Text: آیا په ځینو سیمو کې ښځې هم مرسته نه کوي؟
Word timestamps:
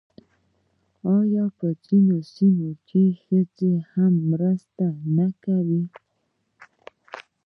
آیا 1.17 1.45
په 1.57 1.67
ځینو 1.85 2.17
سیمو 2.33 2.69
کې 2.87 3.03
ښځې 3.23 3.71
هم 3.91 4.13
مرسته 4.31 4.85
نه 5.15 5.27
کوي؟ 5.43 5.83